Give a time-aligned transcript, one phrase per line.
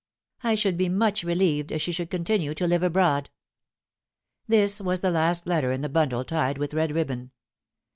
[0.41, 3.29] I should be much relieved if she could continue to live abroad."
[4.47, 4.79] Litera Scripta Manet.
[4.79, 7.29] 337 This was the last letter in the bundle tied with red ribbon.